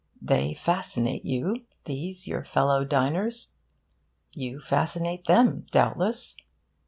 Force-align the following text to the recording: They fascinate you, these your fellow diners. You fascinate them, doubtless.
They 0.19 0.55
fascinate 0.55 1.25
you, 1.25 1.63
these 1.85 2.27
your 2.27 2.43
fellow 2.43 2.83
diners. 2.83 3.49
You 4.33 4.59
fascinate 4.59 5.25
them, 5.25 5.67
doubtless. 5.69 6.35